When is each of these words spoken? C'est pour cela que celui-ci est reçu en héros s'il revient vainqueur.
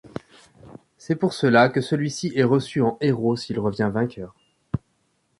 C'est 0.97 1.15
pour 1.15 1.31
cela 1.31 1.69
que 1.69 1.79
celui-ci 1.79 2.31
est 2.33 2.41
reçu 2.41 2.81
en 2.81 2.97
héros 3.01 3.35
s'il 3.35 3.59
revient 3.59 3.91
vainqueur. 3.93 4.33